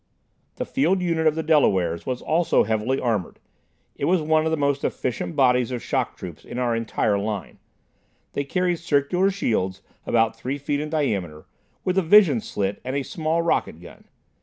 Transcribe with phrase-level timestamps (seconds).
[0.55, 3.37] The field unit of the Delawares was also heavily armored.
[3.97, 7.59] It was one of the most efficient bodies of shock troops in our entire line.
[8.33, 11.45] They carried circular shields, about three feet in diameter,
[11.85, 14.05] with a vision slit and a small rocket gun.